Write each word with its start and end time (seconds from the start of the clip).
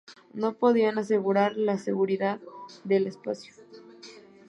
no 0.33 0.55
podían 0.57 0.97
asegurar 0.97 1.55
la 1.57 1.77
seguridad 1.77 2.39
del 2.83 3.05
espacio 3.05 3.53